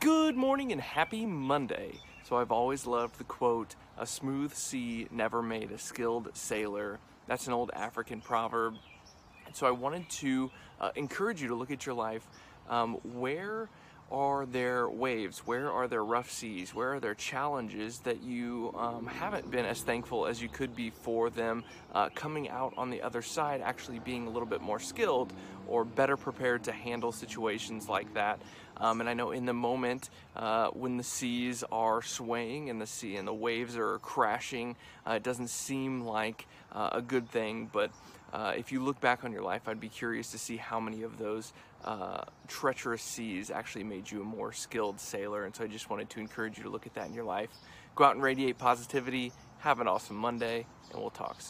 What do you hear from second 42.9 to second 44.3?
seas actually made you a